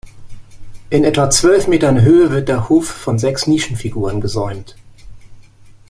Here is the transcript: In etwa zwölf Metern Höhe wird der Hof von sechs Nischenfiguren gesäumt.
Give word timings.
In 0.89 1.03
etwa 1.03 1.29
zwölf 1.29 1.67
Metern 1.67 2.01
Höhe 2.01 2.31
wird 2.31 2.49
der 2.49 2.69
Hof 2.69 2.87
von 2.87 3.19
sechs 3.19 3.45
Nischenfiguren 3.45 4.19
gesäumt. 4.19 4.75